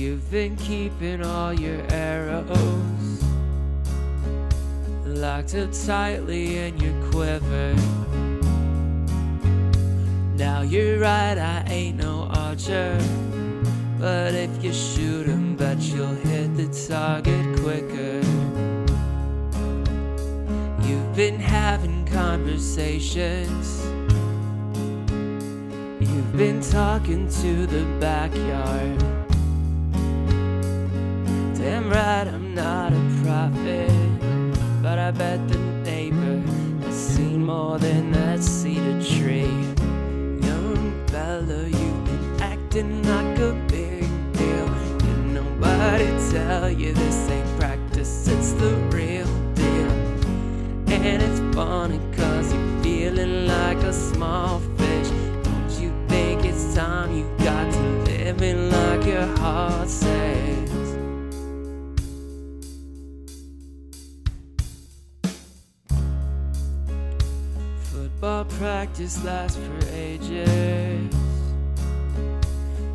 You've 0.00 0.30
been 0.30 0.56
keeping 0.56 1.22
all 1.22 1.52
your 1.52 1.82
arrows 1.90 3.22
locked 5.04 5.54
up 5.54 5.70
tightly 5.84 6.56
in 6.56 6.78
your 6.78 6.94
quiver. 7.10 7.74
Now 10.36 10.62
you're 10.62 10.98
right, 11.00 11.36
I 11.36 11.64
ain't 11.68 11.98
no 11.98 12.30
archer. 12.34 12.98
But 13.98 14.32
if 14.32 14.64
you 14.64 14.72
shoot 14.72 15.26
him, 15.26 15.54
bet 15.54 15.78
you'll 15.80 16.14
hit 16.14 16.56
the 16.56 16.68
target 16.88 17.60
quicker. 17.60 18.22
You've 20.88 21.14
been 21.14 21.38
having 21.38 22.06
conversations. 22.06 23.84
You've 26.00 26.36
been 26.38 26.62
talking 26.62 27.28
to 27.28 27.66
the 27.66 27.84
backyard. 28.00 29.19
Bet 35.12 35.48
the 35.48 35.58
neighbor 35.84 36.40
has 36.84 36.94
seen 36.94 37.44
more 37.44 37.78
than 37.78 38.12
that 38.12 38.42
cedar 38.42 39.02
tree. 39.02 39.54
Young 40.46 41.06
fella, 41.08 41.64
you've 41.64 42.04
been 42.04 42.40
acting 42.40 43.02
like 43.02 43.38
a 43.38 43.52
big 43.68 44.04
deal. 44.32 44.68
Did 44.98 45.18
nobody 45.34 46.06
tell 46.30 46.70
you 46.70 46.92
this 46.92 47.30
ain't 47.30 47.58
practice, 47.58 48.28
it's 48.28 48.52
the 48.52 48.74
real 48.92 49.26
deal. 49.54 49.90
And 50.88 51.22
it's 51.22 51.40
funny 51.56 52.00
cause 52.16 52.52
you're 52.52 52.82
feeling 52.82 53.46
like 53.46 53.78
a 53.78 53.92
small 53.92 54.49
Football 68.20 68.44
practice 68.58 69.24
lasts 69.24 69.56
for 69.56 69.94
ages 69.94 71.14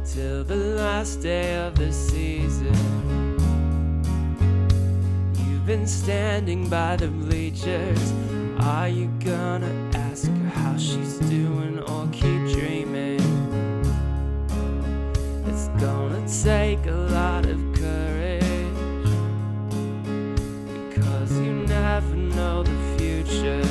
till 0.06 0.44
the 0.44 0.56
last 0.56 1.16
day 1.24 1.56
of 1.66 1.74
the 1.74 1.92
season. 1.92 2.76
You've 5.34 5.66
been 5.66 5.88
standing 5.88 6.70
by 6.70 6.98
the 6.98 7.08
bleachers. 7.08 8.14
Are 8.60 8.88
you 8.88 9.08
gonna 9.26 9.90
ask 9.96 10.28
her 10.28 10.50
how 10.50 10.78
she's 10.78 11.18
doing 11.18 11.80
or 11.80 12.08
keep 12.12 12.42
dreaming? 12.54 13.20
It's 15.48 15.70
gonna 15.82 16.24
take 16.44 16.86
a 16.86 17.00
lot 17.10 17.48
of 17.48 17.60
courage 17.74 18.44
because 20.88 21.32
you 21.40 21.52
never 21.66 22.16
know 22.16 22.62
the 22.62 22.78
future. 23.00 23.65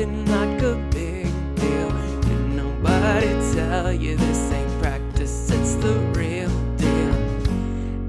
Acting 0.00 0.26
like 0.26 0.62
a 0.62 0.74
big 0.90 1.26
deal. 1.56 1.90
Did 2.22 2.40
nobody 2.56 3.28
tell 3.54 3.92
you 3.92 4.16
this 4.16 4.52
ain't 4.52 4.82
practice, 4.82 5.50
it's 5.50 5.74
the 5.76 5.94
real 6.14 6.48
deal. 6.76 7.14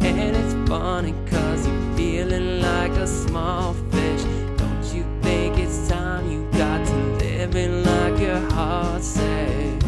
And 0.02 0.36
it's 0.36 0.70
funny 0.70 1.14
cause 1.30 1.68
you're 1.68 1.96
feeling 1.96 2.62
like 2.62 2.92
a 2.92 3.08
small 3.08 3.74
fish. 3.92 4.24
Don't 4.58 4.96
you 4.96 5.04
think 5.22 5.58
it's 5.58 5.90
time 5.90 6.32
you 6.32 6.50
got 6.58 6.86
to 6.88 6.96
living 7.18 7.84
like 7.84 8.20
your 8.20 8.40
heart 8.52 9.04
says? 9.04 9.84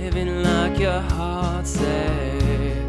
Living 0.00 0.42
like 0.42 0.78
your 0.78 1.00
heart 1.00 1.66
says. 1.66 2.82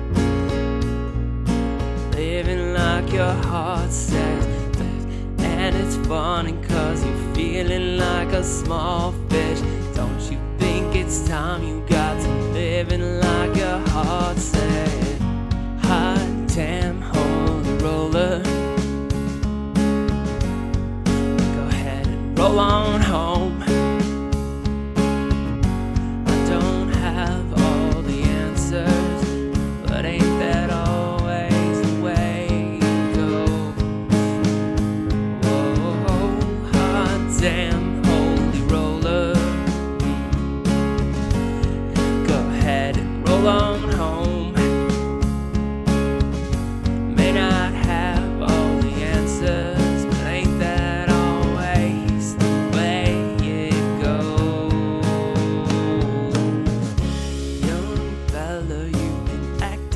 Living 2.15 2.73
like 2.73 3.11
your 3.11 3.33
heart 3.33 3.91
says. 3.91 4.58
And 5.69 5.77
it's 5.77 5.97
funny 6.07 6.53
cause 6.67 7.05
you're 7.05 7.35
feeling 7.35 7.97
like 7.97 8.29
a 8.29 8.43
small 8.43 9.11
fish. 9.29 9.59
Don't 9.93 10.19
you 10.31 10.39
think 10.57 10.95
it's 10.95 11.27
time 11.27 11.61
you 11.61 11.85
got 11.87 12.19
to 12.19 12.29
live 12.53 12.69
living 12.87 13.19
like 13.19 13.55
your 13.55 13.77
heart 13.89 14.37
said? 14.37 15.08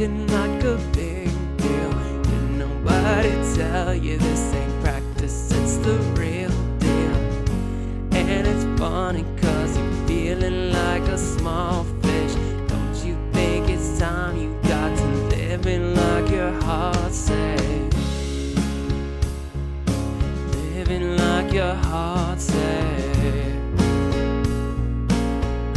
Acting 0.03 0.27
like 0.27 0.63
a 0.63 0.77
big 0.91 1.29
deal. 1.57 1.91
Did 2.23 2.49
nobody 2.57 3.31
tell 3.55 3.95
you 3.95 4.17
this 4.17 4.53
ain't 4.53 4.83
practice, 4.83 5.51
it's 5.51 5.77
the 5.77 5.97
real 6.19 6.49
deal. 6.79 7.15
And 8.11 8.47
it's 8.47 8.65
funny 8.79 9.25
cause 9.37 9.77
you're 9.77 10.07
feeling 10.07 10.73
like 10.73 11.03
a 11.03 11.17
small 11.17 11.85
fish. 12.01 12.33
Don't 12.67 13.05
you 13.05 13.15
think 13.31 13.69
it's 13.69 13.97
time 13.99 14.37
you 14.37 14.57
got 14.63 14.97
to 14.97 15.05
living 15.37 15.95
like 15.95 16.29
your 16.29 16.51
heart 16.61 17.13
says? 17.13 17.93
Living 20.75 21.17
like 21.17 21.53
your 21.53 21.75
heart 21.75 22.41
says. 22.41 23.15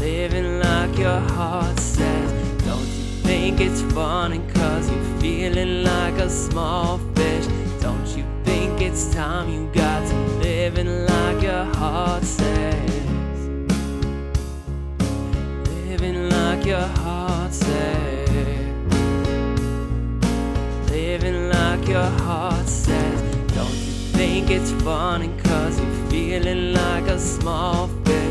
Living 0.00 0.60
like 0.60 0.98
your 0.98 1.20
heart 1.20 1.78
says. 1.78 1.95
Think 3.46 3.60
it's 3.60 3.82
funny 3.94 4.40
cause 4.54 4.90
you're 4.90 5.20
feeling 5.20 5.84
like 5.84 6.14
a 6.14 6.28
small 6.28 6.98
fish? 7.14 7.46
Don't 7.80 8.04
you 8.16 8.24
think 8.42 8.80
it's 8.80 9.14
time 9.14 9.48
you 9.48 9.70
got 9.72 10.04
to 10.08 10.16
living 10.42 11.06
like 11.06 11.40
your 11.44 11.64
heart 11.76 12.24
says? 12.24 13.48
Living 15.86 16.28
like 16.28 16.66
your 16.66 16.88
heart 16.98 17.52
says. 17.54 18.28
Living 20.90 21.48
like 21.48 21.86
your 21.86 22.10
heart 22.26 22.68
says. 22.68 23.36
Don't 23.54 23.70
you 23.70 23.92
think 24.18 24.50
it's 24.50 24.72
funny 24.82 25.30
cause 25.44 25.78
you're 25.78 26.10
feeling 26.10 26.72
like 26.72 27.04
a 27.04 27.16
small 27.20 27.86
fish? 28.04 28.25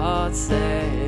Heart 0.00 0.34
says? 0.34 1.05